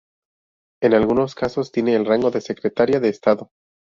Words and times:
En 0.81 0.95
algunos 0.95 1.35
casos 1.35 1.71
tiene 1.71 1.95
el 1.95 2.07
rango 2.07 2.31
de 2.31 2.41
secretaría 2.41 2.99
de 2.99 3.09
Estado. 3.09 3.51